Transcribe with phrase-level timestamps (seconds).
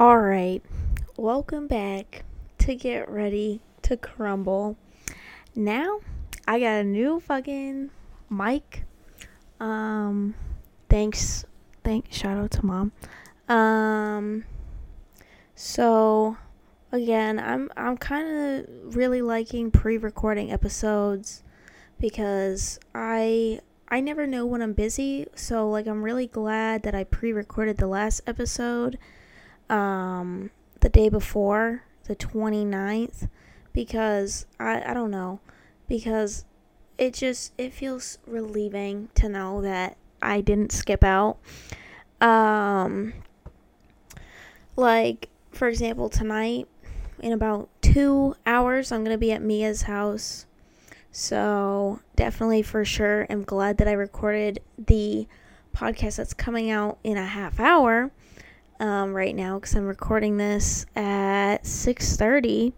[0.00, 0.62] All right,
[1.16, 2.22] welcome back
[2.58, 4.76] to Get Ready to Crumble.
[5.56, 5.98] Now,
[6.46, 7.90] I got a new fucking
[8.30, 8.84] mic.
[9.58, 10.36] Um,
[10.88, 11.44] thanks,
[11.82, 12.92] thank, shout out to mom.
[13.48, 14.44] Um,
[15.56, 16.36] so
[16.92, 21.42] again, I'm I'm kind of really liking pre-recording episodes
[21.98, 23.58] because I
[23.88, 27.88] I never know when I'm busy, so like I'm really glad that I pre-recorded the
[27.88, 28.96] last episode
[29.70, 30.50] um
[30.80, 33.28] the day before, the 29th
[33.72, 35.40] because I I don't know,
[35.88, 36.44] because
[36.96, 41.38] it just it feels relieving to know that I didn't skip out.
[42.20, 43.14] Um
[44.76, 46.68] like for example, tonight
[47.20, 50.46] in about 2 hours I'm to be at Mia's house
[51.10, 55.26] so, definitely for sure, I'm glad that I recorded the
[55.74, 58.10] podcast that's coming out in a half hour
[58.80, 62.72] um, right now because I'm recording this at 6:30,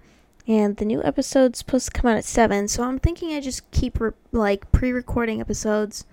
[0.46, 2.68] and the new episode's supposed to come out at seven.
[2.68, 6.04] So I'm thinking I just keep re- like pre-recording episodes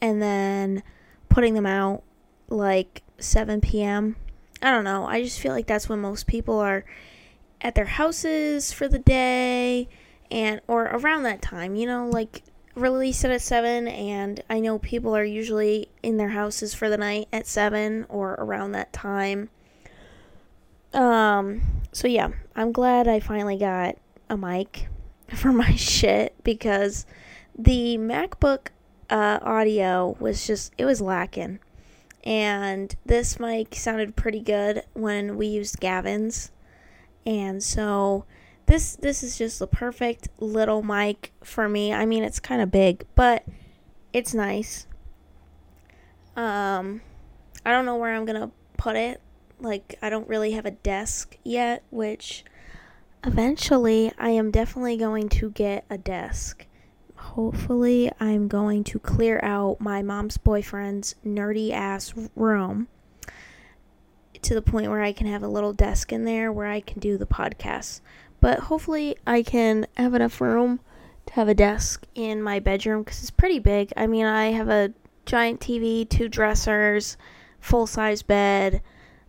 [0.00, 0.82] and then
[1.28, 2.02] putting them out
[2.48, 4.16] like 7 p.m.
[4.62, 5.06] I don't know.
[5.06, 6.84] I just feel like that's when most people are
[7.60, 9.88] at their houses for the day
[10.30, 12.42] and or around that time, you know, like
[12.80, 16.96] release it at 7 and I know people are usually in their houses for the
[16.96, 19.50] night at 7 or around that time.
[20.92, 21.62] Um
[21.92, 23.96] so yeah, I'm glad I finally got
[24.28, 24.88] a mic
[25.34, 27.06] for my shit because
[27.56, 28.68] the MacBook
[29.10, 31.58] uh, audio was just it was lacking.
[32.24, 36.50] And this mic sounded pretty good when we used Gavin's.
[37.24, 38.24] And so
[38.68, 41.92] this this is just the perfect little mic for me.
[41.92, 43.44] I mean, it's kind of big, but
[44.12, 44.86] it's nice.
[46.36, 47.00] Um,
[47.66, 49.20] I don't know where I'm gonna put it.
[49.58, 52.44] Like, I don't really have a desk yet, which
[53.24, 56.66] eventually I am definitely going to get a desk.
[57.16, 62.86] Hopefully, I'm going to clear out my mom's boyfriend's nerdy ass room
[64.42, 67.00] to the point where I can have a little desk in there where I can
[67.00, 68.00] do the podcast.
[68.40, 70.80] But hopefully, I can have enough room
[71.26, 73.92] to have a desk in my bedroom because it's pretty big.
[73.96, 74.92] I mean, I have a
[75.26, 77.16] giant TV, two dressers,
[77.60, 78.82] full size bed.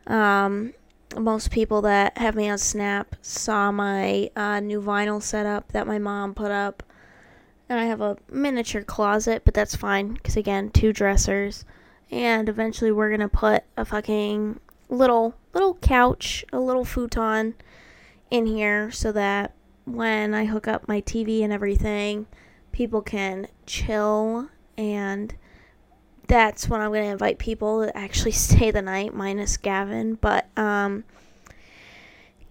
[0.07, 0.73] Um,
[1.17, 5.97] most people that have me on Snap saw my uh, new vinyl setup that my
[5.97, 6.83] mom put up.
[7.67, 11.65] And I have a miniature closet, but that's fine because, again, two dressers.
[12.09, 14.59] And eventually, we're going to put a fucking
[14.89, 17.55] little little couch, a little futon
[18.31, 19.53] in here so that
[19.85, 22.27] when I hook up my TV and everything,
[22.71, 25.33] people can chill and
[26.27, 30.47] that's when I'm going to invite people to actually stay the night minus Gavin, but
[30.55, 31.03] um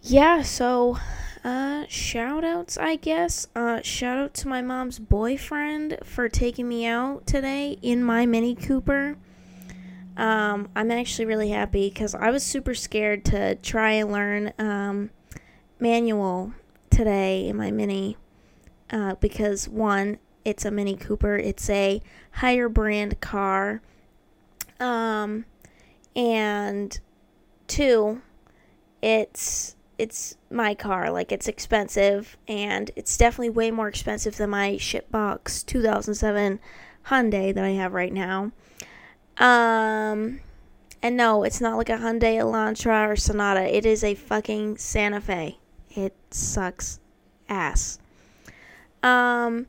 [0.02, 0.98] yeah, so
[1.44, 3.46] uh shout outs I guess.
[3.54, 8.54] Uh shout out to my mom's boyfriend for taking me out today in my Mini
[8.54, 9.16] Cooper.
[10.16, 15.10] Um I'm actually really happy cuz I was super scared to try and learn um
[15.80, 16.52] manual
[16.90, 18.16] today in my Mini
[18.90, 21.36] uh, because one, it's a Mini Cooper.
[21.36, 22.00] It's a
[22.32, 23.82] higher brand car.
[24.80, 25.44] Um,
[26.16, 26.98] and
[27.66, 28.22] two,
[29.02, 31.10] it's it's my car.
[31.10, 36.60] Like it's expensive, and it's definitely way more expensive than my shitbox 2007
[37.06, 38.52] Hyundai that I have right now.
[39.38, 40.40] Um,
[41.02, 43.74] and no, it's not like a Hyundai Elantra or Sonata.
[43.74, 45.58] It is a fucking Santa Fe
[45.98, 47.00] it sucks
[47.48, 47.98] ass.
[49.02, 49.66] Um,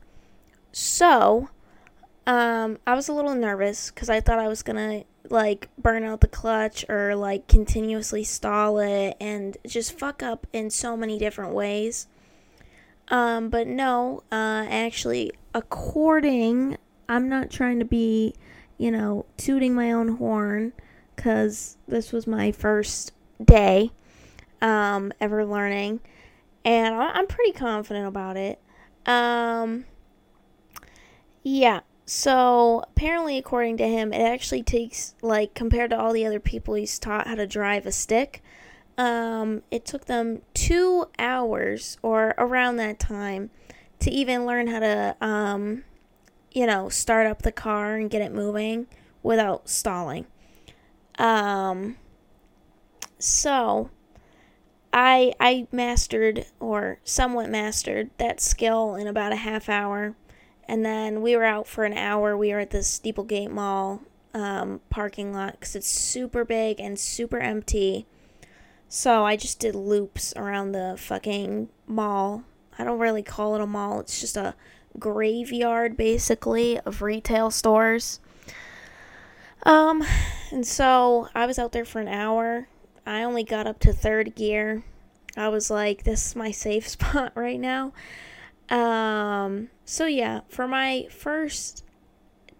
[0.70, 1.48] so,
[2.26, 6.20] um, I was a little nervous because I thought I was gonna like burn out
[6.20, 11.52] the clutch or like continuously stall it and just fuck up in so many different
[11.52, 12.06] ways.
[13.08, 18.34] Um, but no, uh, actually, according, I'm not trying to be,
[18.78, 20.72] you know, tooting my own horn
[21.16, 23.12] because this was my first
[23.44, 23.90] day
[24.62, 26.00] um, ever learning
[26.64, 28.60] and I'm pretty confident about it.
[29.06, 29.84] Um,
[31.42, 31.80] yeah.
[32.04, 36.74] So apparently, according to him, it actually takes like compared to all the other people
[36.74, 38.42] he's taught how to drive a stick.
[38.98, 43.50] Um, it took them two hours or around that time
[44.00, 45.84] to even learn how to, um,
[46.50, 48.88] you know, start up the car and get it moving
[49.22, 50.26] without stalling.
[51.18, 51.96] Um,
[53.18, 53.90] so
[54.92, 60.14] I I mastered or somewhat mastered that skill in about a half hour,
[60.64, 62.36] and then we were out for an hour.
[62.36, 64.02] We were at the Steeplegate Mall
[64.34, 68.06] um, parking lot because it's super big and super empty.
[68.88, 72.44] So I just did loops around the fucking mall.
[72.78, 74.54] I don't really call it a mall, it's just a
[74.98, 78.18] graveyard basically of retail stores.
[79.62, 80.02] Um,
[80.50, 82.66] and so I was out there for an hour.
[83.10, 84.84] I only got up to third gear.
[85.36, 87.92] I was like, this is my safe spot right now.
[88.68, 91.84] Um, so yeah, for my first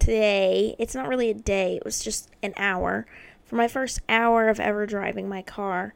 [0.00, 3.06] day, it's not really a day, it was just an hour.
[3.44, 5.94] For my first hour of ever driving my car,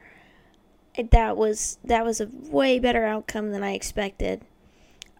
[1.11, 4.43] that was that was a way better outcome than I expected.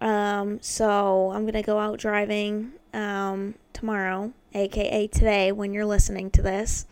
[0.01, 6.43] Um, so I'm gonna go out driving um, tomorrow, aka today, when you're listening to
[6.43, 6.87] this.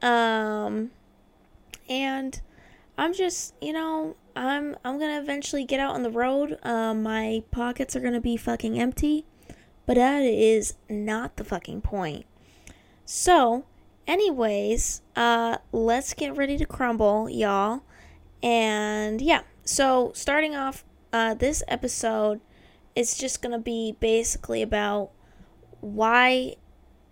[0.00, 0.90] Um,
[1.88, 2.40] and
[2.96, 6.58] I'm just, you know, I'm I'm gonna eventually get out on the road.
[6.62, 9.26] Um, my pockets are gonna be fucking empty,
[9.86, 12.26] but that is not the fucking point.
[13.04, 13.64] So,
[14.06, 17.82] anyways, uh, let's get ready to crumble, y'all.
[18.42, 22.40] And yeah, so starting off, uh, this episode
[22.94, 25.10] is just gonna be basically about
[25.80, 26.56] why,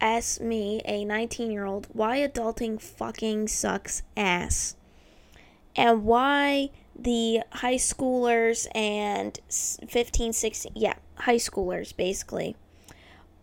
[0.02, 4.74] as me, a 19 year old, why adulting fucking sucks ass?
[5.76, 12.56] And why the high schoolers and 15 16 yeah high schoolers basically.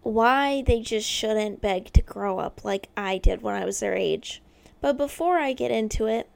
[0.02, 3.96] Why they just shouldn't beg to grow up like i did when i was their
[3.96, 4.44] age.
[4.82, 6.30] But before i get into it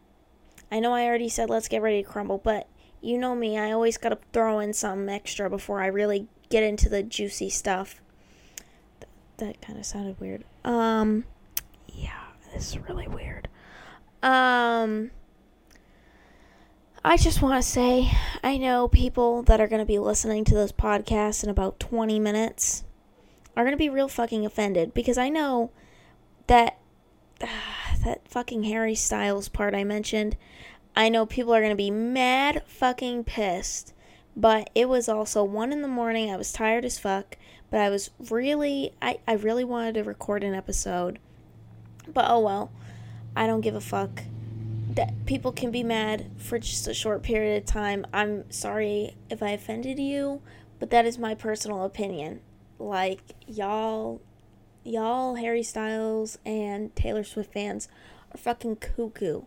[0.72, 2.68] i know i already said let's get ready to crumble but
[3.02, 6.90] you know me i always gotta throw in some extra before i really get into
[6.90, 8.02] the juicy stuff
[9.38, 11.26] that kind of sounded weird um
[11.88, 13.48] yeah this is really weird
[14.22, 15.12] um
[17.06, 20.56] I just want to say I know people that are going to be listening to
[20.56, 22.86] this podcast in about 20 minutes
[23.58, 25.72] are going to be real fucking offended because I know
[26.48, 26.78] that
[27.42, 27.48] uh,
[28.06, 30.38] that fucking Harry Styles part I mentioned.
[30.96, 33.93] I know people are going to be mad fucking pissed,
[34.36, 36.32] but it was also 1 in the morning.
[36.32, 37.38] I was tired as fuck,
[37.70, 41.20] but I was really I I really wanted to record an episode.
[42.08, 42.72] But oh well.
[43.36, 44.24] I don't give a fuck
[44.92, 48.06] that people can be mad for just a short period of time.
[48.14, 50.42] I'm sorry if I offended you,
[50.80, 52.42] but that is my personal opinion.
[52.78, 54.22] Like y'all
[54.84, 57.88] y'all Harry Styles and Taylor Swift fans
[58.34, 59.44] are fucking cuckoo.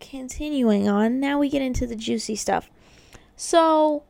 [0.00, 2.70] Continuing on, now we get into the juicy stuff.
[3.38, 4.02] So,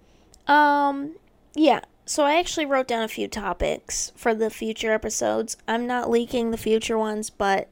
[0.47, 1.15] um
[1.55, 5.59] yeah, so I actually wrote down a few topics for the future episodes.
[5.69, 7.69] I'm not leaking the future ones, but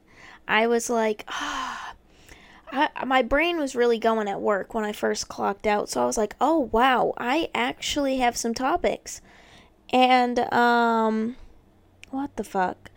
[0.46, 1.94] I was like, ah,
[2.70, 5.88] I, my brain was really going at work when I first clocked out.
[5.88, 9.22] So I was like, oh, wow, I actually have some topics.
[9.90, 11.36] And, um,
[12.10, 12.90] what the fuck?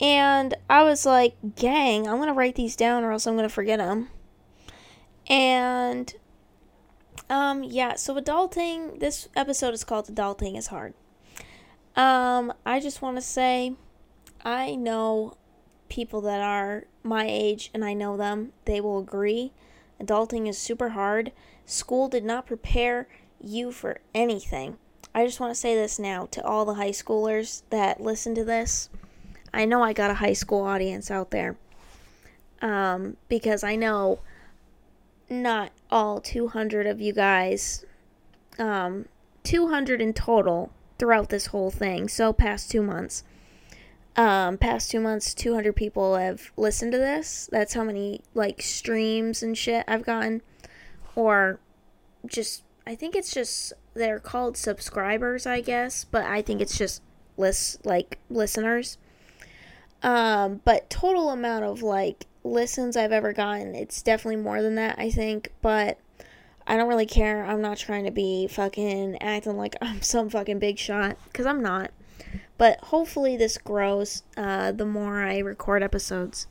[0.00, 3.48] And I was like, gang, I'm going to write these down or else I'm going
[3.48, 4.08] to forget them.
[5.28, 6.14] And,
[7.30, 10.94] um, yeah, so adulting, this episode is called Adulting is Hard.
[11.94, 13.74] Um, I just want to say,
[14.44, 15.34] I know
[15.88, 19.52] people that are my age and I know them, they will agree.
[20.00, 21.30] Adulting is super hard.
[21.66, 23.06] School did not prepare
[23.40, 24.76] you for anything.
[25.14, 28.44] I just want to say this now to all the high schoolers that listen to
[28.44, 28.88] this.
[29.54, 31.56] I know I got a high school audience out there.
[32.60, 34.20] Um, because I know
[35.30, 37.84] not all 200 of you guys,
[38.58, 39.06] um,
[39.44, 43.22] 200 in total throughout this whole thing, so past two months
[44.16, 47.48] um, past two months, 200 people have listened to this.
[47.50, 50.42] That's how many, like, streams and shit I've gotten.
[51.14, 51.60] Or
[52.26, 56.04] just, I think it's just, they're called subscribers, I guess.
[56.04, 57.02] But I think it's just,
[57.36, 58.98] list, like, listeners.
[60.02, 64.98] Um, but total amount of, like, listens I've ever gotten, it's definitely more than that,
[64.98, 65.52] I think.
[65.60, 65.98] But
[66.66, 67.44] I don't really care.
[67.44, 71.16] I'm not trying to be fucking acting like I'm some fucking big shot.
[71.24, 71.90] Because I'm not.
[72.58, 76.46] But hopefully this grows uh, the more I record episodes.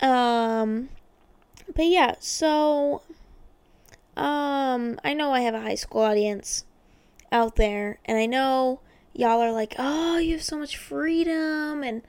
[0.00, 0.88] Um,
[1.74, 3.02] but yeah, so
[4.16, 6.64] um, I know I have a high school audience
[7.30, 8.80] out there, and I know
[9.14, 12.02] y'all are like, oh, you have so much freedom, and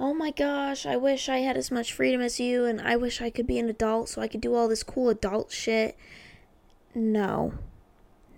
[0.00, 3.20] oh my gosh, I wish I had as much freedom as you, and I wish
[3.20, 5.96] I could be an adult so I could do all this cool adult shit.
[6.94, 7.52] No.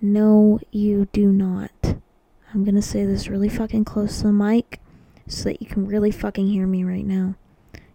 [0.01, 1.71] No, you do not.
[2.53, 4.81] I'm gonna say this really fucking close to the mic
[5.29, 7.37] so that you can really fucking hear me right now.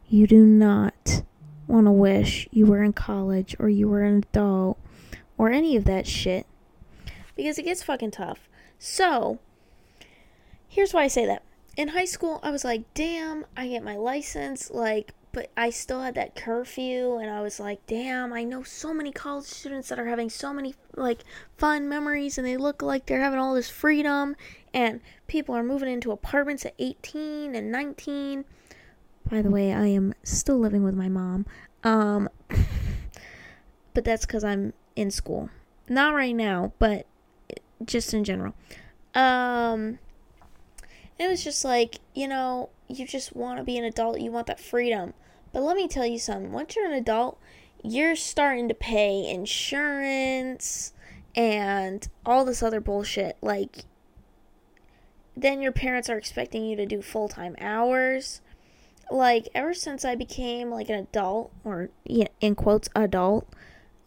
[0.08, 1.24] You do not
[1.68, 4.80] want to wish you were in college or you were an adult
[5.38, 6.48] or any of that shit
[7.36, 8.48] because it gets fucking tough.
[8.80, 9.40] So,
[10.70, 11.44] here's why I say that.
[11.78, 16.02] In high school, I was like, damn, I get my license like but I still
[16.02, 20.00] had that curfew, and I was like, damn, I know so many college students that
[20.00, 21.20] are having so many like
[21.60, 24.36] fun memories, and they look like they're having all this freedom,
[24.74, 28.46] and people are moving into apartments at 18 and 19.
[29.30, 31.46] By the way, I am still living with my mom.
[31.84, 32.30] Um,
[33.94, 35.52] but that's because I'm in school.
[35.88, 37.06] Not right now, but
[37.86, 38.56] just in general.
[39.14, 40.00] Um,
[41.20, 44.48] it was just like, you know, you just want to be an adult, you want
[44.48, 45.14] that freedom.
[45.52, 47.40] But let me tell you something once you're an adult,
[47.84, 50.94] you're starting to pay insurance
[51.36, 53.38] and all this other bullshit.
[53.42, 53.86] Like,
[55.36, 58.42] then your parents are expecting you to do full time hours.
[59.10, 63.48] Like, ever since I became like an adult, or in quotes, adult,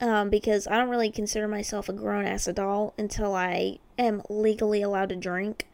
[0.01, 4.83] um, because I don't really consider myself a grown ass adult until I am legally
[4.83, 5.67] allowed to drink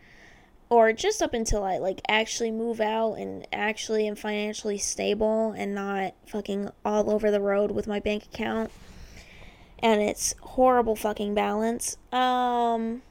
[0.69, 5.75] or just up until I like actually move out and actually am financially stable and
[5.75, 8.71] not fucking all over the road with my bank account
[9.79, 11.97] and it's horrible fucking balance.
[12.13, 13.03] Um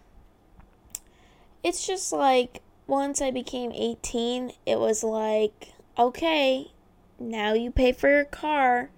[1.63, 6.71] it's just like once I became 18, it was like, okay,
[7.19, 8.91] now you pay for your car.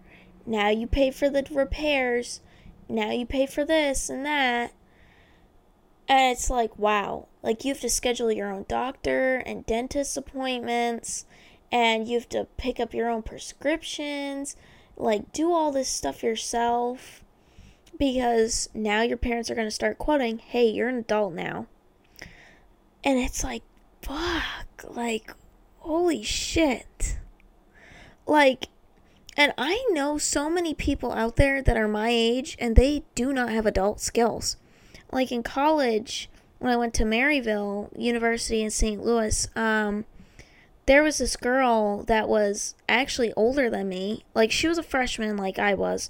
[0.45, 2.41] Now you pay for the repairs.
[2.89, 4.73] Now you pay for this and that.
[6.07, 7.27] And it's like, wow.
[7.47, 11.25] Like, you have to schedule your own doctor and dentist appointments,
[11.71, 14.57] and you have to pick up your own prescriptions.
[14.97, 17.23] Like, do all this stuff yourself
[17.97, 21.67] because now your parents are going to start quoting, hey, you're an adult now.
[23.01, 23.63] And it's like,
[24.01, 24.83] fuck.
[24.83, 25.33] Like,
[25.77, 27.17] holy shit.
[28.25, 28.67] Like,
[29.37, 33.31] and I know so many people out there that are my age and they do
[33.31, 34.57] not have adult skills
[35.11, 39.03] like in college when I went to Maryville University in St.
[39.03, 40.05] Louis, um,
[40.85, 44.23] there was this girl that was actually older than me.
[44.33, 46.09] Like she was a freshman, like I was,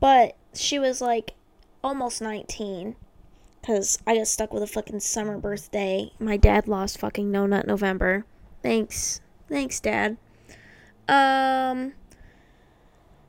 [0.00, 1.34] but she was like
[1.82, 2.96] almost 19
[3.60, 6.10] because I got stuck with a fucking summer birthday.
[6.18, 8.24] My dad lost fucking No Nut November.
[8.62, 9.20] Thanks.
[9.48, 10.16] Thanks, Dad.
[11.08, 11.94] Um,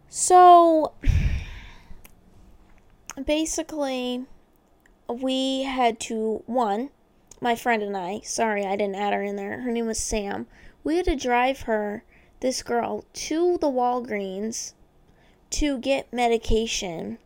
[0.10, 0.94] so
[3.26, 4.26] basically
[5.10, 6.90] we had to one
[7.42, 9.62] my friend and I, sorry I didn't add her in there.
[9.62, 10.48] Her name was Sam.
[10.84, 12.04] We had to drive her,
[12.42, 14.74] this girl, to the Walgreens
[15.52, 17.18] to get medication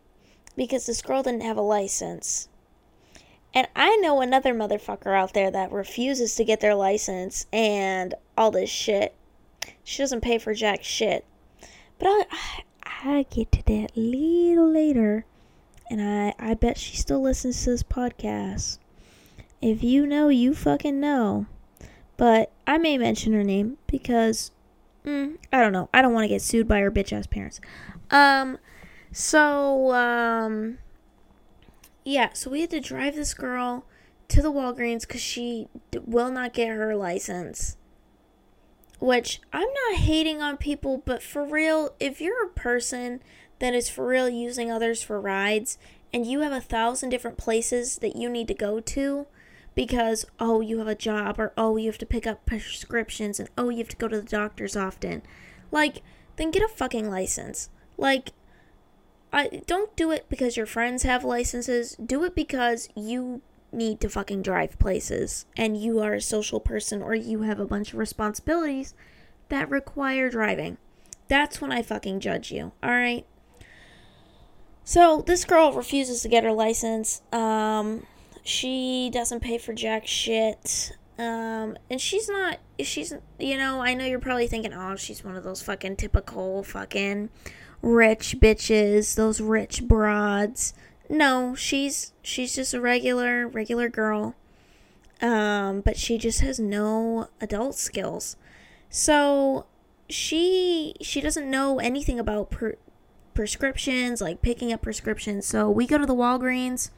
[0.56, 2.48] because this girl didn't have a license.
[3.52, 8.50] And I know another motherfucker out there that refuses to get their license and all
[8.50, 9.14] this shit.
[9.84, 11.24] She doesn't pay for jack shit.
[11.98, 15.24] But I, I, I get to that a little later
[15.90, 18.78] and I, I bet she still listens to this podcast.
[19.60, 21.46] If you know, you fucking know.
[22.16, 24.50] But I may mention her name because
[25.04, 25.88] mm, I don't know.
[25.92, 27.60] I don't want to get sued by her bitch ass parents.
[28.10, 28.58] Um,
[29.12, 30.78] so um,
[32.04, 32.30] yeah.
[32.32, 33.84] So we had to drive this girl
[34.28, 37.76] to the Walgreens because she d- will not get her license.
[39.00, 43.20] Which I'm not hating on people, but for real, if you're a person
[43.64, 45.78] that is for real using others for rides.
[46.12, 49.26] And you have a thousand different places that you need to go to
[49.74, 53.48] because oh you have a job or oh you have to pick up prescriptions and
[53.56, 55.22] oh you have to go to the doctors often.
[55.70, 56.02] Like
[56.36, 57.70] then get a fucking license.
[57.96, 58.32] Like
[59.32, 61.96] I don't do it because your friends have licenses.
[61.96, 63.40] Do it because you
[63.72, 67.66] need to fucking drive places and you are a social person or you have a
[67.66, 68.94] bunch of responsibilities
[69.48, 70.76] that require driving.
[71.28, 73.26] That's when I fucking judge you all right
[74.84, 77.22] so this girl refuses to get her license.
[77.32, 78.06] Um,
[78.42, 80.92] she doesn't pay for jack shit.
[81.18, 85.36] Um, and she's not, she's, you know, I know you're probably thinking, oh, she's one
[85.36, 87.30] of those fucking typical fucking
[87.82, 90.74] rich bitches, those rich broads.
[91.08, 94.34] No, she's, she's just a regular, regular girl.
[95.22, 98.36] Um, but she just has no adult skills.
[98.90, 99.66] So
[100.08, 102.76] she, she doesn't know anything about per,
[103.34, 105.46] prescriptions, like picking up prescriptions.
[105.46, 106.90] So we go to the Walgreens,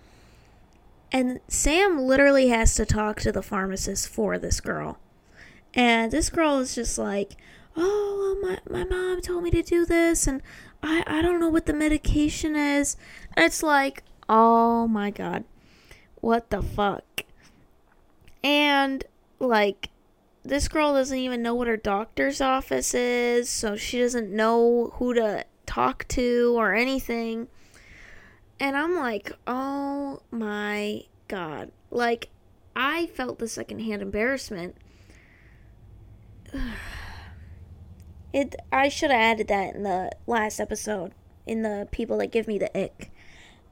[1.10, 4.98] and Sam literally has to talk to the pharmacist for this girl.
[5.74, 7.36] And this girl is just like,
[7.76, 10.42] oh, my, my mom told me to do this, and
[10.82, 12.96] I, I don't know what the medication is.
[13.34, 15.44] And it's like, oh my god,
[16.20, 17.22] what the fuck?
[18.42, 19.04] And,
[19.38, 19.90] like,
[20.44, 25.12] this girl doesn't even know what her doctor's office is, so she doesn't know who
[25.14, 25.44] to
[25.76, 27.48] talk to or anything.
[28.58, 31.70] And I'm like, oh my god.
[31.90, 32.30] Like,
[32.74, 34.76] I felt the secondhand embarrassment.
[38.32, 41.12] It I should have added that in the last episode
[41.46, 43.10] in the people that give me the ick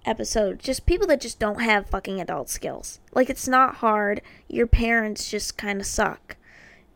[0.06, 0.58] episode.
[0.58, 2.98] Just people that just don't have fucking adult skills.
[3.12, 4.22] Like it's not hard.
[4.48, 6.38] Your parents just kind of suck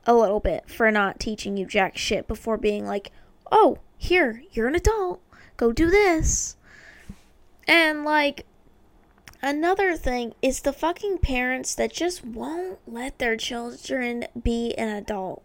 [0.06, 3.12] a little bit for not teaching you jack shit before being like,
[3.52, 5.20] "Oh, here, you're an adult.
[5.56, 6.56] Go do this."
[7.66, 8.46] And like
[9.42, 15.42] another thing is the fucking parents that just won't let their children be an adult.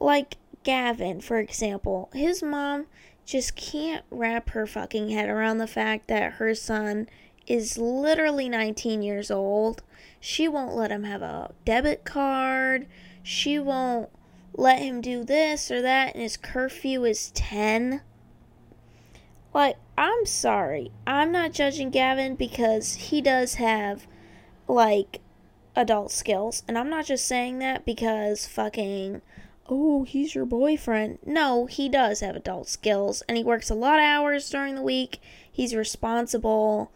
[0.00, 2.86] Like Gavin, for example, his mom
[3.24, 7.08] just can't wrap her fucking head around the fact that her son
[7.46, 9.82] is literally 19 years old.
[10.20, 12.86] She won't let him have a debit card.
[13.22, 14.10] She won't
[14.54, 18.02] let him do this or that, and his curfew is 10.
[19.54, 20.90] Like, I'm sorry.
[21.06, 24.06] I'm not judging Gavin because he does have,
[24.66, 25.20] like,
[25.76, 26.62] adult skills.
[26.68, 29.22] And I'm not just saying that because fucking
[29.68, 31.18] oh, he's your boyfriend.
[31.24, 34.82] No, he does have adult skills and he works a lot of hours during the
[34.82, 35.20] week.
[35.50, 36.92] He's responsible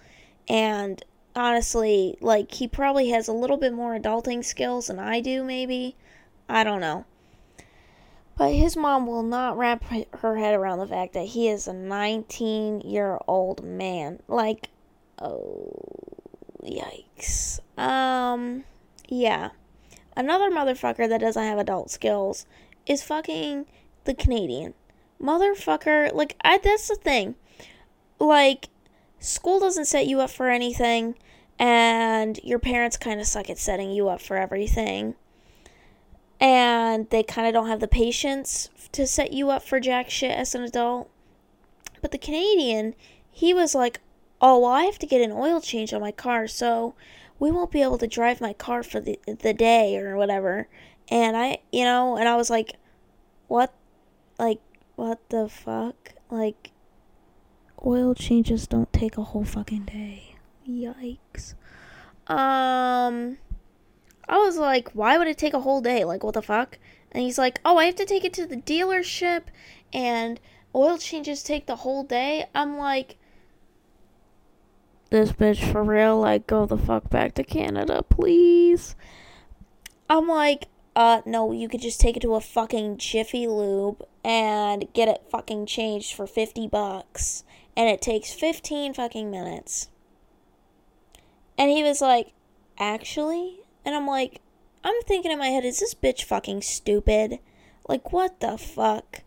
[0.49, 1.03] and
[1.35, 5.97] honestly, like he probably has a little bit more adulting skills than I do maybe.
[6.49, 7.07] I don't know.
[8.37, 11.73] But his mom will not wrap her head around the fact that he is a
[11.73, 14.21] 19 year old man.
[14.29, 14.69] Like,
[15.19, 15.73] oh,
[16.63, 17.61] yikes.
[17.79, 18.65] Um,
[19.09, 19.51] yeah.
[20.15, 22.47] Another motherfucker that doesn't have adult skills
[22.87, 23.67] is fucking
[24.05, 24.75] the Canadian.
[25.21, 27.37] Motherfucker, like, I, that's the thing.
[28.19, 28.69] Like,
[29.19, 31.17] school doesn't set you up for anything,
[31.59, 35.15] and your parents kind of suck at setting you up for everything.
[36.41, 40.33] And they kind of don't have the patience to set you up for jack shit
[40.33, 41.11] as an adult.
[42.03, 42.95] But the Canadian,
[43.31, 44.01] he was like,
[44.41, 46.95] oh, well, I have to get an oil change on my car, so
[47.39, 50.69] we won't be able to drive my car for the, the day or whatever.
[51.09, 52.77] And I, you know, and I was like,
[53.49, 53.73] what?
[54.39, 54.61] Like,
[54.97, 56.13] what the fuck?
[56.31, 56.73] Like,
[57.85, 60.37] oil changes don't take a whole fucking day.
[60.69, 61.55] Yikes.
[62.27, 63.39] Um,
[64.29, 66.05] I was like, why would it take a whole day?
[66.05, 66.79] Like, what the fuck?
[67.13, 69.45] And he's like, oh, I have to take it to the dealership
[69.93, 70.41] and
[70.75, 72.47] oil changes take the whole day.
[72.55, 73.17] I'm like,
[75.11, 76.19] this bitch for real?
[76.19, 78.97] Like, go the fuck back to Canada, please.
[80.11, 84.93] I'm like, uh, no, you could just take it to a fucking Jiffy Lube and
[84.93, 87.45] get it fucking changed for 50 bucks.
[87.77, 89.89] And it takes 15 fucking minutes.
[91.57, 92.33] And he was like,
[92.79, 93.61] actually?
[93.87, 94.43] And I'm like,
[94.85, 97.39] I'm thinking in my head, is this bitch fucking stupid?
[97.89, 99.23] Like, what the fuck?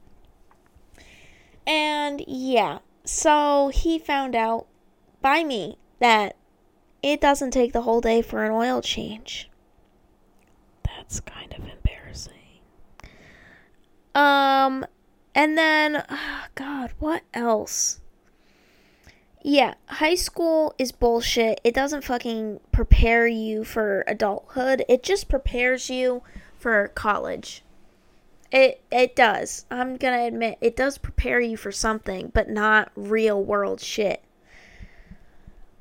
[1.65, 4.67] And yeah, so he found out
[5.21, 6.35] by me that
[7.01, 9.49] it doesn't take the whole day for an oil change.
[10.83, 12.33] That's kind of embarrassing.
[14.13, 14.85] Um,
[15.33, 18.01] and then, oh God, what else?
[19.49, 21.59] Yeah, high school is bullshit.
[21.63, 24.85] It doesn't fucking prepare you for adulthood.
[24.87, 26.21] It just prepares you
[26.59, 27.63] for college.
[28.51, 29.65] It it does.
[29.71, 34.21] I'm going to admit it does prepare you for something, but not real world shit.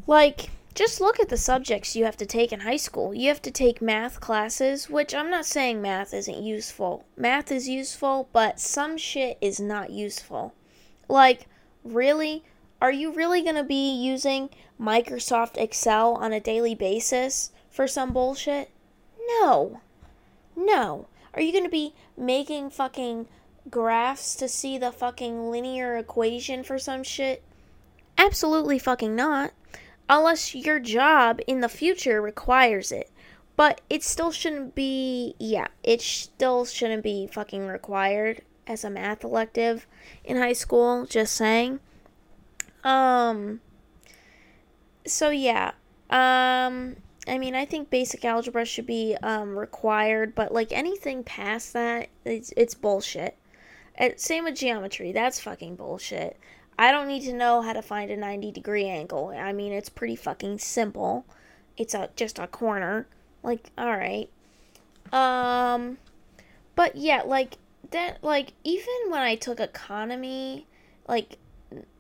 [0.07, 3.13] Like just look at the subjects you have to take in high school.
[3.13, 7.05] You have to take math classes, which I'm not saying math isn't useful.
[7.19, 10.55] Math is useful, but some shit is not useful.
[11.07, 11.49] Like,
[11.85, 12.45] really?
[12.81, 18.13] Are you really going to be using Microsoft Excel on a daily basis for some
[18.13, 18.71] bullshit?
[19.41, 19.81] No.
[20.55, 21.07] No.
[21.35, 23.27] Are you going to be making fucking
[23.69, 27.43] graphs to see the fucking linear equation for some shit?
[28.17, 29.53] Absolutely fucking not
[30.09, 33.11] unless your job in the future requires it.
[33.57, 39.25] But it still shouldn't be, yeah, it still shouldn't be fucking required as a math
[39.25, 39.87] elective
[40.25, 41.81] in high school, just saying.
[42.89, 43.61] Um,
[45.07, 45.73] so yeah,
[46.09, 46.97] um,
[47.27, 52.09] I mean, I think basic algebra should be um, required, but like anything past that,
[52.25, 53.37] it's, it's bullshit.
[53.95, 56.39] And same with geometry, that's fucking bullshit.
[56.79, 59.35] I don't need to know how to find a 90 degree angle.
[59.37, 61.27] I mean, it's pretty fucking simple.
[61.77, 63.07] It's a just a corner.
[63.43, 64.31] Like, all right.
[65.13, 65.99] Um
[66.75, 67.59] but yeah, like
[67.91, 70.67] that like even when I took economy,
[71.07, 71.37] like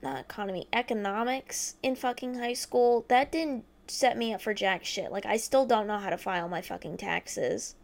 [0.02, 5.12] not economy, economics in fucking high school, that didn't set me up for jack shit.
[5.12, 7.74] Like I still don't know how to file my fucking taxes.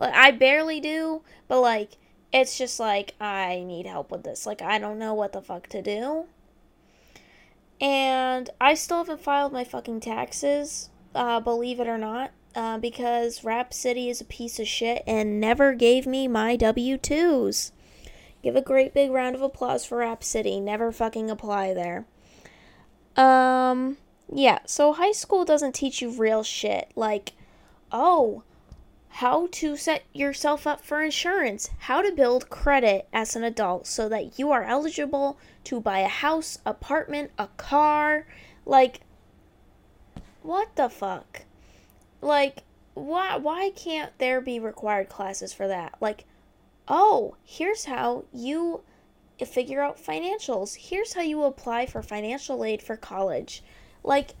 [0.00, 1.92] Like I barely do, but like
[2.32, 4.46] it's just like I need help with this.
[4.46, 6.26] Like I don't know what the fuck to do.
[7.80, 13.42] And I still haven't filed my fucking taxes, uh, believe it or not, uh, because
[13.42, 17.72] Rap City is a piece of shit and never gave me my W 2s.
[18.42, 20.58] Give a great big round of applause for Rap City.
[20.60, 22.06] Never fucking apply there.
[23.16, 23.98] Um,
[24.32, 26.90] yeah, so high school doesn't teach you real shit.
[26.96, 27.32] Like,
[27.92, 28.42] oh,
[29.16, 34.08] how to set yourself up for insurance, how to build credit as an adult so
[34.08, 38.26] that you are eligible to buy a house, apartment, a car.
[38.64, 39.02] Like,
[40.42, 41.42] what the fuck?
[42.22, 42.62] Like,
[42.94, 45.94] why why can't there be required classes for that?
[46.00, 46.24] Like,
[46.88, 48.82] oh, here's how you
[49.44, 50.76] figure out financials.
[50.76, 53.62] Here's how you apply for financial aid for college.
[54.04, 54.34] Like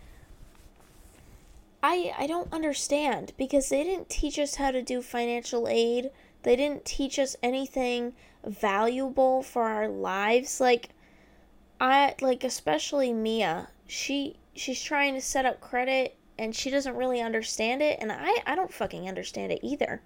[1.82, 6.10] I I don't understand because they didn't teach us how to do financial aid.
[6.42, 10.90] They didn't teach us anything valuable for our lives like
[11.80, 13.68] I like especially Mia.
[13.86, 18.42] She she's trying to set up credit and she doesn't really understand it and I
[18.46, 20.02] I don't fucking understand it either.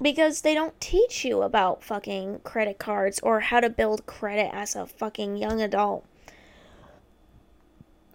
[0.00, 4.74] Because they don't teach you about fucking credit cards or how to build credit as
[4.74, 6.04] a fucking young adult.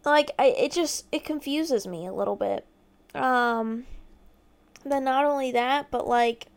[0.05, 2.65] Like I, it just it confuses me a little bit.
[3.15, 3.85] Um
[4.85, 6.47] then not only that but like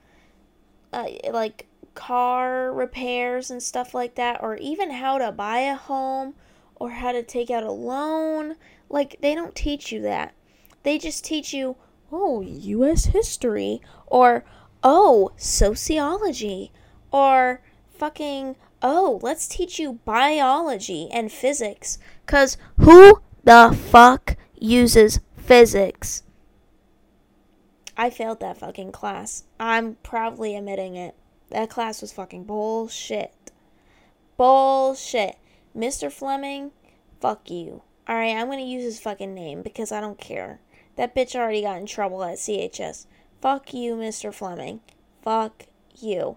[0.93, 6.35] uh, like car repairs and stuff like that or even how to buy a home
[6.77, 8.57] or how to take out a loan.
[8.89, 10.35] Like they don't teach you that.
[10.83, 11.77] They just teach you
[12.11, 14.45] oh US history or
[14.83, 16.73] oh sociology
[17.11, 17.61] or
[17.95, 26.23] fucking oh let's teach you biology and physics cuz who the fuck uses physics?
[27.97, 29.45] I failed that fucking class.
[29.61, 31.15] I'm proudly admitting it.
[31.51, 33.53] That class was fucking bullshit.
[34.37, 35.37] Bullshit.
[35.77, 36.11] Mr.
[36.11, 36.71] Fleming,
[37.21, 37.83] fuck you.
[38.09, 40.61] Alright, I'm gonna use his fucking name because I don't care.
[40.97, 43.07] That bitch already got in trouble at CHS.
[43.43, 44.33] Fuck you, Mr.
[44.33, 44.81] Fleming.
[45.21, 45.67] Fuck
[45.99, 46.37] you.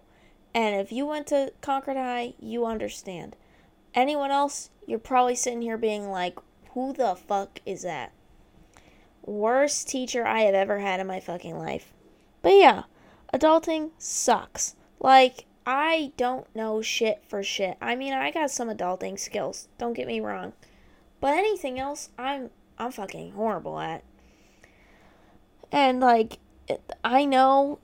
[0.56, 3.36] And if you went to Concord High, you understand.
[3.94, 6.40] Anyone else, you're probably sitting here being like,
[6.72, 8.12] who the fuck is that?
[9.24, 11.94] Worst teacher I have ever had in my fucking life.
[12.42, 12.84] But yeah,
[13.32, 14.76] adulting sucks.
[15.00, 17.78] Like, I don't know shit for shit.
[17.80, 19.68] I mean, I got some adulting skills.
[19.78, 20.54] Don't get me wrong.
[21.22, 24.04] But anything else, I'm I'm fucking horrible at.
[25.72, 26.40] And like
[27.04, 27.78] I know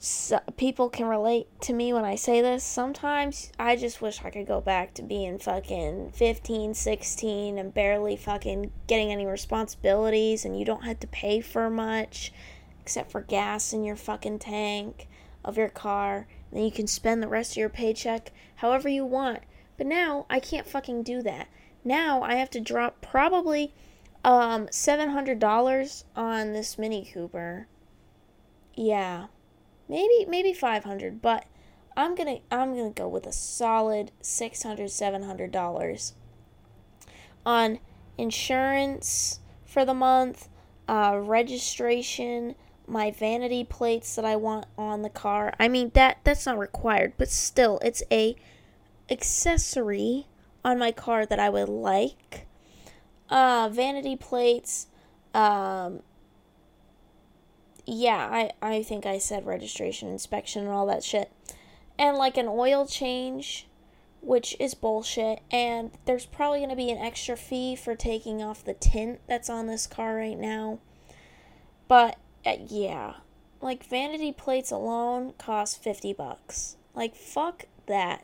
[0.58, 2.64] people can relate to me when I say this.
[2.64, 8.16] Sometimes I just wish I could go back to being fucking 15, 16 and barely
[8.16, 12.34] fucking getting any responsibilities and you don't have to pay for much
[12.82, 15.08] except for gas in your fucking tank
[15.46, 16.26] of your car.
[16.50, 19.44] And then you can spend the rest of your paycheck however you want.
[19.78, 21.48] But now I can't fucking do that.
[21.84, 23.76] Now I have to drop probably
[24.24, 27.68] um $700 on this Mini Cooper
[28.82, 29.28] yeah.
[29.88, 31.46] Maybe maybe 500, but
[31.96, 36.14] I'm going to I'm going to go with a solid 600 700 dollars
[37.46, 37.80] on
[38.18, 40.48] insurance for the month,
[40.88, 42.56] uh, registration,
[42.88, 45.54] my vanity plates that I want on the car.
[45.60, 48.36] I mean that that's not required, but still it's a
[49.10, 50.28] accessory
[50.66, 52.48] on my car that I would like.
[53.30, 54.88] Uh, vanity plates,
[55.34, 56.02] um,
[57.86, 61.32] yeah, I, I think I said registration, inspection, and all that shit.
[61.98, 63.68] And like an oil change,
[64.22, 65.40] which is bullshit.
[65.52, 69.50] And there's probably going to be an extra fee for taking off the tint that's
[69.50, 70.80] on this car right now.
[71.88, 73.16] But uh, yeah,
[73.62, 76.78] like vanity plates alone cost 50 bucks.
[76.94, 78.24] Like fuck that.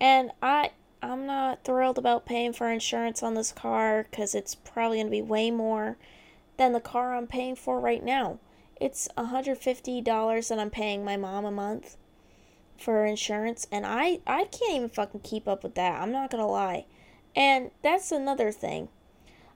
[0.00, 0.70] And I
[1.02, 5.10] I'm not thrilled about paying for insurance on this car cuz it's probably going to
[5.10, 5.98] be way more
[6.56, 8.38] than the car I'm paying for right now.
[8.80, 11.96] It's $150 that I'm paying my mom a month
[12.76, 16.00] for insurance and I I can't even fucking keep up with that.
[16.00, 16.86] I'm not going to lie.
[17.36, 18.88] And that's another thing.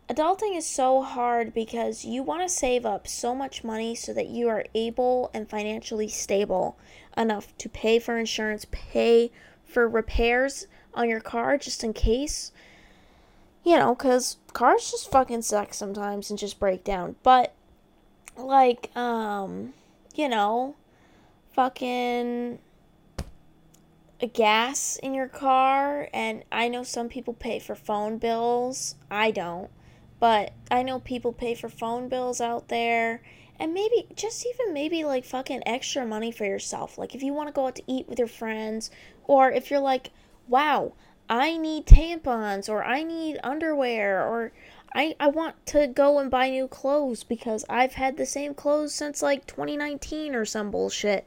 [0.08, 4.28] Adulting is so hard because you want to save up so much money so that
[4.28, 6.78] you are able and financially stable
[7.16, 9.30] enough to pay for insurance, pay
[9.64, 12.52] for repairs on your car just in case
[13.68, 17.14] you know, because cars just fucking suck sometimes and just break down.
[17.22, 17.54] But,
[18.36, 19.72] like, um,
[20.16, 20.74] you know,
[21.52, 22.58] fucking
[24.20, 26.08] a gas in your car.
[26.12, 28.96] And I know some people pay for phone bills.
[29.08, 29.70] I don't.
[30.18, 33.22] But I know people pay for phone bills out there.
[33.60, 36.98] And maybe, just even maybe like fucking extra money for yourself.
[36.98, 38.90] Like if you want to go out to eat with your friends,
[39.22, 40.10] or if you're like,
[40.48, 40.94] wow,
[41.28, 44.52] I need tampons or I need underwear or
[44.94, 48.94] I, I want to go and buy new clothes because I've had the same clothes
[48.94, 51.26] since like 2019 or some bullshit.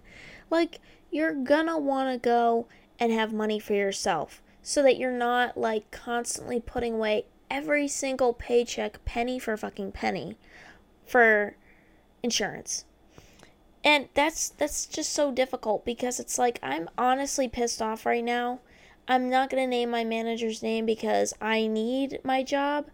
[0.49, 0.79] Like,
[1.11, 2.67] you're gonna want to go
[2.99, 8.33] and have money for yourself so that you're not like constantly putting away every single
[8.33, 10.37] paycheck penny for fucking penny
[11.05, 11.55] for
[12.23, 12.85] insurance.
[13.83, 18.59] And that's that's just so difficult because it's like I'm honestly pissed off right now.
[19.07, 22.87] I'm not going to name my manager's name because I need my job.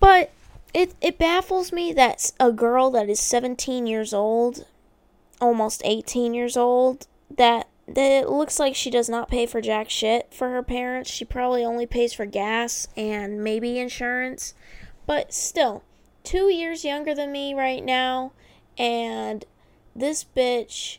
[0.00, 0.30] But
[0.74, 4.66] it it baffles me that a girl that is 17 years old,
[5.40, 9.88] almost 18 years old, that that it looks like she does not pay for jack
[9.88, 11.10] shit for her parents.
[11.10, 14.54] She probably only pays for gas and maybe insurance.
[15.06, 15.84] But still,
[16.24, 18.32] 2 years younger than me right now
[18.76, 19.44] and
[19.94, 20.98] this bitch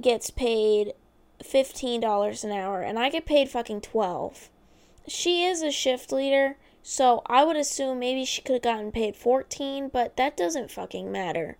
[0.00, 0.94] gets paid
[1.42, 4.48] $15 an hour and I get paid fucking 12.
[5.08, 9.16] She is a shift leader, so I would assume maybe she could have gotten paid
[9.16, 11.56] 14, but that doesn't fucking matter.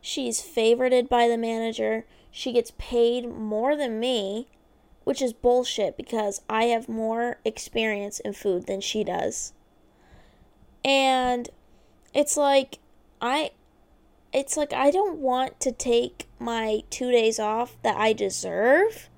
[0.00, 2.04] She's favorited by the manager.
[2.30, 4.48] She gets paid more than me,
[5.04, 9.52] which is bullshit because I have more experience in food than she does.
[10.84, 11.48] And
[12.14, 12.78] it's like
[13.20, 13.50] I
[14.32, 19.08] it's like I don't want to take my 2 days off that I deserve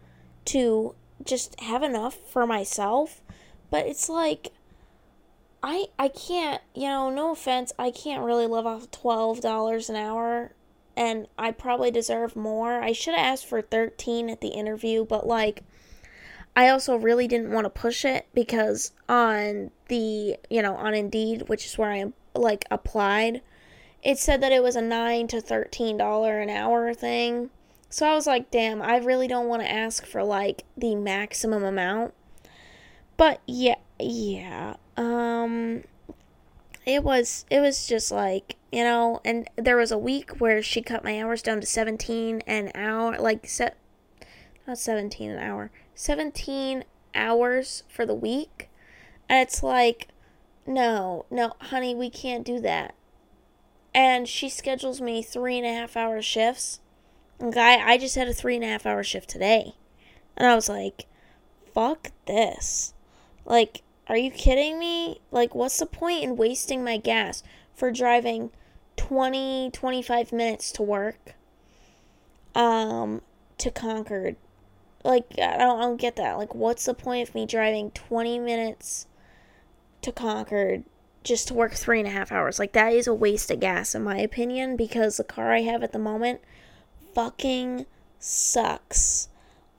[0.46, 0.94] to
[1.24, 3.20] just have enough for myself,
[3.70, 4.52] but it's like
[5.62, 10.52] I I can't, you know, no offense, I can't really live off $12 an hour
[10.96, 12.82] and I probably deserve more.
[12.82, 15.62] I should have asked for 13 at the interview, but like
[16.56, 21.48] I also really didn't want to push it because on the, you know, on Indeed,
[21.48, 23.42] which is where I like applied,
[24.02, 27.50] it said that it was a 9 to 13 dollar an hour thing.
[27.88, 31.64] So I was like, damn, I really don't want to ask for like the maximum
[31.64, 32.14] amount.
[33.16, 34.76] But yeah, yeah.
[34.96, 35.84] Um
[36.86, 40.82] it was it was just like, you know, and there was a week where she
[40.82, 43.76] cut my hours down to 17 an hour, like set
[44.66, 45.70] not 17 an hour.
[45.94, 46.84] 17
[47.14, 48.70] hours for the week.
[49.28, 50.08] And it's like,
[50.66, 52.94] no, no, honey, we can't do that
[53.94, 56.80] and she schedules me three and a half hour shifts.
[57.38, 59.74] Guy, I just had a three and a half hour shift today.
[60.36, 61.06] And I was like,
[61.74, 62.94] fuck this.
[63.44, 65.20] Like, are you kidding me?
[65.30, 67.42] Like, what's the point in wasting my gas
[67.74, 68.50] for driving
[68.96, 71.34] 20, 25 minutes to work?
[72.54, 73.22] Um,
[73.58, 74.36] to Concord.
[75.04, 76.36] Like, I don't, I don't get that.
[76.36, 79.06] Like, what's the point of me driving 20 minutes
[80.02, 80.84] to Concord
[81.22, 82.58] just to work three and a half hours.
[82.58, 85.82] Like, that is a waste of gas, in my opinion, because the car I have
[85.82, 86.40] at the moment
[87.14, 87.86] fucking
[88.18, 89.28] sucks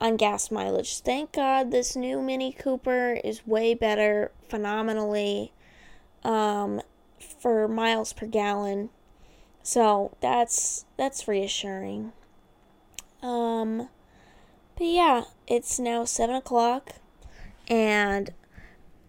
[0.00, 1.00] on gas mileage.
[1.00, 5.52] Thank God this new Mini Cooper is way better, phenomenally,
[6.24, 6.80] um,
[7.18, 8.90] for miles per gallon.
[9.62, 12.12] So that's that's reassuring.
[13.22, 13.88] Um,
[14.76, 16.94] but yeah, it's now seven o'clock,
[17.68, 18.32] and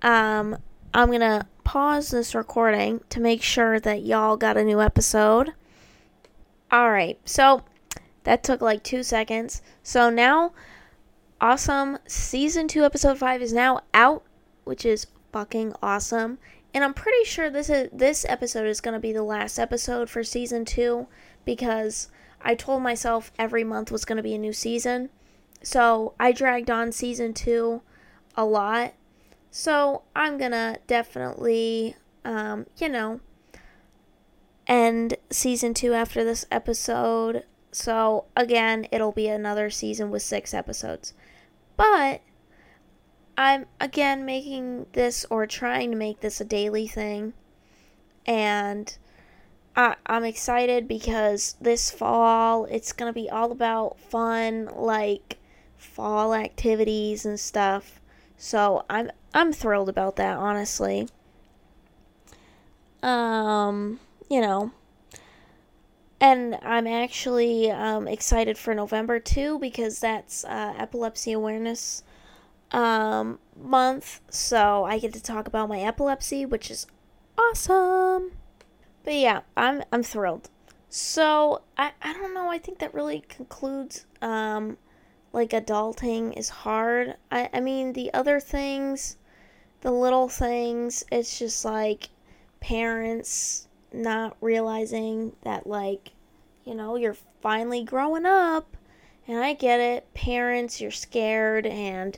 [0.03, 0.57] um,
[0.95, 5.53] I'm gonna pause this recording to make sure that y'all got a new episode.
[6.71, 7.63] Alright, so
[8.23, 9.63] that took like two seconds.
[9.81, 10.53] So now,
[11.41, 11.97] awesome.
[12.07, 14.23] Season 2, episode 5 is now out,
[14.65, 16.37] which is fucking awesome.
[16.75, 20.11] And I'm pretty sure this is this episode is going to be the last episode
[20.11, 21.07] for season 2
[21.43, 22.09] because
[22.41, 25.09] I told myself every month was going to be a new season.
[25.63, 27.81] So, I dragged on season 2
[28.35, 28.93] a lot
[29.55, 33.19] so I'm gonna definitely, um, you know,
[34.65, 37.43] end season two after this episode.
[37.71, 41.13] So again, it'll be another season with six episodes.
[41.77, 42.21] But
[43.37, 47.33] I'm again making this or trying to make this a daily thing.
[48.25, 48.97] And
[49.75, 55.37] I, I'm excited because this fall it's going to be all about fun, like
[55.77, 57.99] fall activities and stuff.
[58.37, 61.07] So I'm I'm thrilled about that, honestly.
[63.01, 64.71] Um, you know,
[66.21, 72.03] and I'm actually um, excited for November too because that's uh, Epilepsy Awareness
[72.71, 74.21] um, Month.
[74.29, 76.87] So I get to talk about my epilepsy, which is
[77.37, 78.31] awesome.
[79.03, 80.49] But yeah, I'm I'm thrilled.
[80.89, 82.49] So I I don't know.
[82.49, 84.77] I think that really concludes um,
[85.33, 87.15] like adulting is hard.
[87.31, 89.17] I I mean the other things
[89.83, 91.03] the little things.
[91.11, 92.09] It's just like
[92.61, 96.11] parents not realizing that, like,
[96.63, 98.77] you know, you're finally growing up.
[99.27, 100.13] And I get it.
[100.13, 102.17] Parents, you're scared and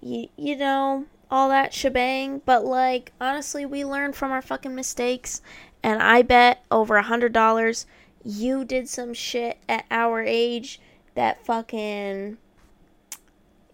[0.00, 2.42] you, you know, all that shebang.
[2.44, 5.40] But, like, honestly, we learn from our fucking mistakes.
[5.84, 7.86] And I bet over a hundred dollars
[8.24, 10.80] you did some shit at our age
[11.14, 12.38] that fucking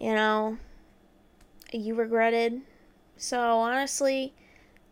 [0.01, 0.57] you know,
[1.73, 2.63] you regretted.
[3.17, 4.33] So honestly,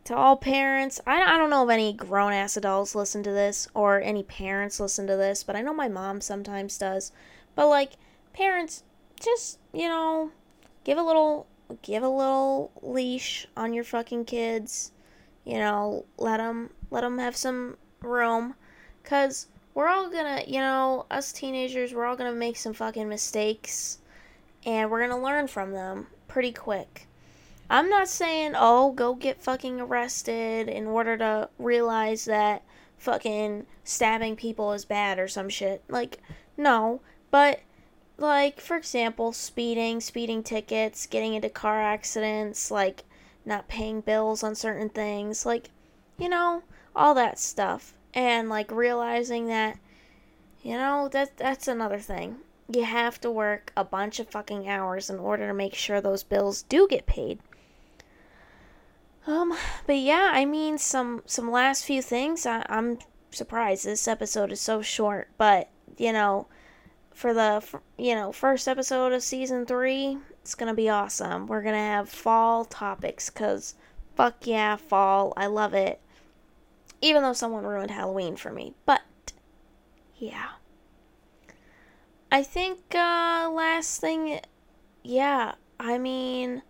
[0.05, 3.69] to all parents, I, I don't know if any grown ass adults listen to this
[3.75, 7.11] or any parents listen to this, but I know my mom sometimes does.
[7.55, 7.93] But like
[8.33, 8.85] parents,
[9.21, 10.31] just you know,
[10.85, 11.47] give a little
[11.83, 14.93] give a little leash on your fucking kids.
[15.45, 18.55] You know, let them let them have some room,
[19.05, 23.99] cause we're all gonna, you know, us teenagers, we're all gonna make some fucking mistakes,
[24.69, 27.07] and we're gonna learn from them pretty quick.
[27.71, 32.63] I'm not saying, oh, go get fucking arrested in order to realize that
[32.99, 35.83] fucking stabbing people is bad or some shit.
[35.89, 36.19] Like,
[36.59, 37.01] no.
[37.31, 37.61] But,
[38.19, 43.05] like, for example, speeding, speeding tickets, getting into car accidents, like,
[43.47, 45.71] not paying bills on certain things, like,
[46.19, 46.63] you know,
[46.95, 47.95] all that stuff.
[48.13, 49.79] And, like, realizing that,
[50.63, 52.41] you know, that that's another thing.
[52.71, 56.23] You have to work a bunch of fucking hours in order to make sure those
[56.23, 57.41] bills do get paid.
[59.27, 59.55] Um,
[59.87, 62.47] but yeah, I mean, some some last few things.
[62.47, 62.99] I, I'm
[63.31, 66.47] surprised this episode is so short, but you know,
[67.13, 67.63] for the
[67.99, 71.47] you know first episode of season three, it's gonna be awesome.
[71.47, 73.75] We're gonna have fall topics, cause
[74.17, 75.35] fuck yeah, fall.
[75.37, 76.01] I love it.
[77.03, 79.03] Even though someone ruined Halloween for me, but
[80.17, 80.49] yeah.
[82.31, 84.41] I think uh, last thing,
[85.03, 85.55] yeah.
[85.81, 86.63] I mean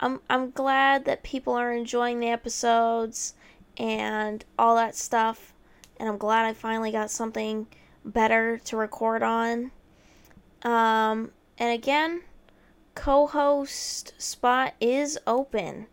[0.00, 3.34] I'm I'm glad that people are enjoying the episodes
[3.76, 5.54] and all that stuff.
[5.98, 7.66] And I'm glad I finally got something
[8.04, 9.70] better to record on.
[10.62, 12.22] Um, and again,
[12.94, 15.86] co-host spot is open.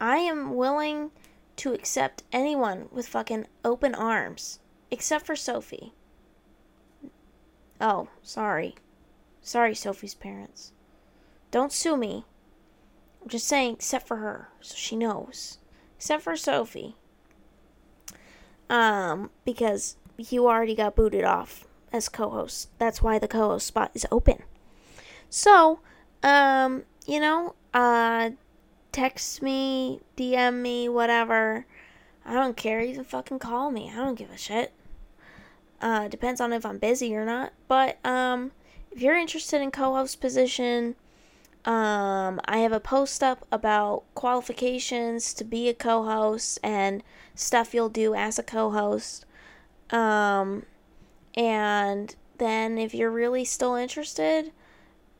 [0.00, 1.10] I am willing
[1.56, 5.92] to accept anyone with fucking open arms, except for Sophie.
[7.80, 8.76] Oh, sorry.
[9.42, 10.72] Sorry, Sophie's parents.
[11.50, 12.24] Don't sue me.
[13.22, 15.58] I'm just saying, except for her, so she knows.
[15.96, 16.96] Except for Sophie.
[18.68, 22.68] Um, because you already got booted off as co-host.
[22.78, 24.42] That's why the co-host spot is open.
[25.30, 25.80] So,
[26.22, 28.30] um, you know, uh,
[28.92, 31.66] text me, DM me, whatever.
[32.24, 32.80] I don't care.
[32.80, 33.90] Even fucking call me.
[33.92, 34.72] I don't give a shit.
[35.80, 37.52] Uh, depends on if I'm busy or not.
[37.68, 38.52] But um,
[38.90, 40.94] if you're interested in co-host position,
[41.64, 47.02] um, I have a post up about qualifications to be a co host and
[47.34, 49.26] stuff you'll do as a co host.
[49.90, 50.64] Um,
[51.34, 54.52] and then if you're really still interested,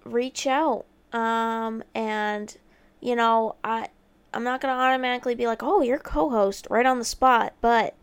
[0.04, 0.84] reach out.
[1.12, 2.56] Um, and,
[3.00, 3.88] you know, I.
[4.32, 7.94] I'm not to automatically be like, oh, you're co host right on the spot, but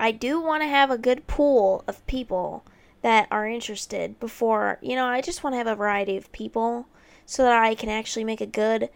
[0.00, 2.64] I do want to have a good pool of people
[3.02, 6.86] that are interested before, you know, I just want to have a variety of people
[7.26, 8.88] so that I can actually make a good,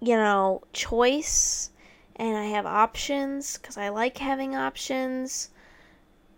[0.00, 1.70] you know, choice
[2.16, 5.48] and I have options cuz I like having options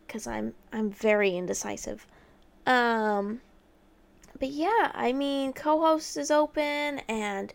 [0.06, 2.06] cuz I'm I'm very indecisive.
[2.64, 3.40] Um
[4.38, 7.52] but yeah, I mean, co-host is open and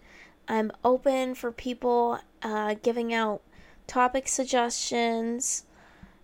[0.50, 3.42] I'm open for people uh, giving out
[3.88, 5.64] topic suggestions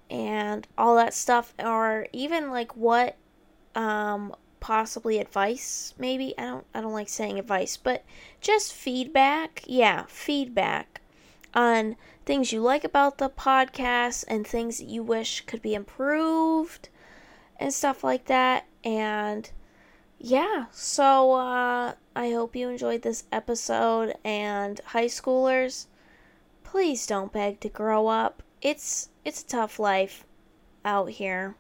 [0.09, 3.17] and all that stuff or even like what
[3.75, 6.33] um possibly advice maybe?
[6.37, 8.03] I don't i don't like saying advice but
[8.41, 9.63] just feedback.
[9.65, 11.01] Yeah feedback
[11.53, 16.89] on things you like about the podcast and things that you wish could be improved
[17.59, 18.65] and stuff like that.
[18.83, 19.49] And
[20.19, 24.15] yeah so uh i hope you enjoyed this episode.
[24.23, 25.85] And high schoolers
[26.63, 30.25] please don't beg to grow up it's it's a tough life
[30.83, 31.55] out here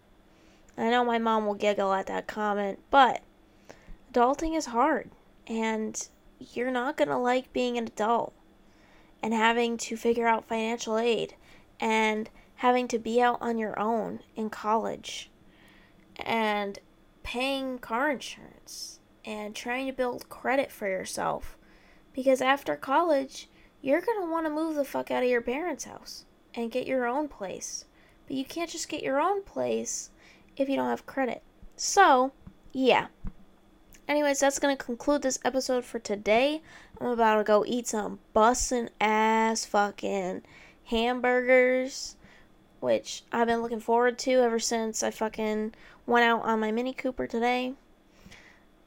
[0.77, 3.21] I know my mom will giggle at that comment, but
[4.13, 5.09] adulting is hard.
[5.47, 6.07] And
[6.39, 8.33] you're not going to like being an adult
[9.23, 11.33] and having to figure out financial aid
[11.79, 15.31] and having to be out on your own in college
[16.17, 16.77] and
[17.23, 21.57] paying car insurance and trying to build credit for yourself.
[22.13, 23.49] Because after college,
[23.81, 26.87] you're going to want to move the fuck out of your parents' house and get
[26.87, 27.85] your own place.
[28.27, 30.09] But you can't just get your own place
[30.55, 31.41] if you don't have credit.
[31.75, 32.31] So,
[32.73, 33.07] yeah.
[34.07, 36.61] Anyways, that's going to conclude this episode for today.
[36.99, 40.43] I'm about to go eat some bussin' ass fucking
[40.85, 42.15] hamburgers,
[42.79, 45.73] which I've been looking forward to ever since I fucking
[46.05, 47.73] went out on my Mini Cooper today.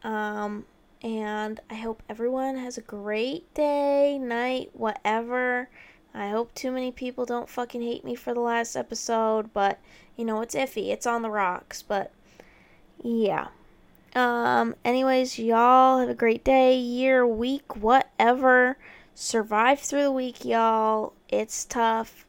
[0.02, 0.64] Um,
[1.02, 5.68] and I hope everyone has a great day, night, whatever.
[6.14, 9.78] I hope too many people don't fucking hate me for the last episode, but
[10.16, 10.88] you know, it's iffy.
[10.88, 12.10] It's on the rocks, but
[13.02, 13.48] yeah.
[14.14, 18.76] Um, anyways, y'all have a great day, year, week, whatever.
[19.14, 21.12] Survive through the week, y'all.
[21.28, 22.26] It's tough.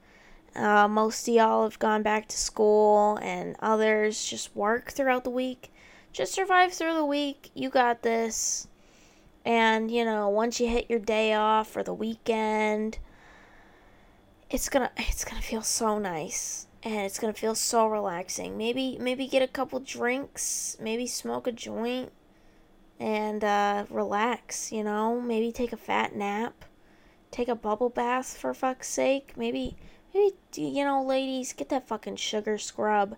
[0.56, 5.30] Uh, most of y'all have gone back to school, and others just work throughout the
[5.30, 5.72] week.
[6.14, 7.50] Just survive through the week.
[7.56, 8.68] You got this.
[9.44, 13.00] And, you know, once you hit your day off or the weekend,
[14.52, 18.58] it's gonna it's gonna feel so nice and it's gonna feel so relaxing.
[18.58, 22.12] Maybe maybe get a couple drinks, maybe smoke a joint,
[23.00, 24.72] and uh, relax.
[24.72, 26.66] You know, maybe take a fat nap,
[27.32, 29.34] take a bubble bath for fuck's sake.
[29.38, 29.78] Maybe
[30.14, 33.16] maybe you know, ladies, get that fucking sugar scrub,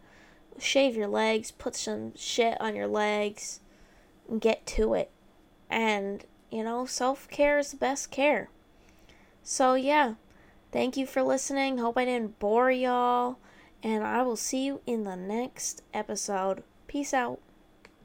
[0.59, 3.59] shave your legs, put some shit on your legs,
[4.29, 5.09] and get to it.
[5.67, 8.49] And you know, self care is the best care.
[9.41, 10.13] So yeah.
[10.73, 11.77] Thank you for listening.
[11.77, 13.37] Hope I didn't bore y'all.
[13.83, 16.63] And I will see you in the next episode.
[16.87, 17.39] Peace out.